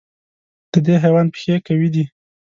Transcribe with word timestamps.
د 0.71 0.73
دې 0.85 0.95
حیوان 1.03 1.27
پښې 1.33 1.55
قوي 1.67 1.89
دي. 1.95 2.05